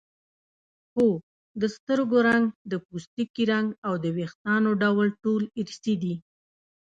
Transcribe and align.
هو 0.95 1.07
د 1.61 1.63
سترګو 1.75 2.17
رنګ 2.29 2.45
د 2.71 2.73
پوستکي 2.85 3.43
رنګ 3.51 3.67
او 3.87 3.93
د 4.03 4.05
وېښتانو 4.17 4.71
ډول 4.83 5.07
ټول 5.23 5.41
ارثي 5.59 5.95
دي 6.03 6.15